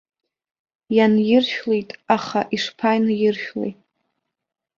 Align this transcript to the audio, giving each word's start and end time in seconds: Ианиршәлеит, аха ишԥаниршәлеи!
Ианиршәлеит, 0.95 1.89
аха 2.15 2.39
ишԥаниршәлеи! 2.55 3.71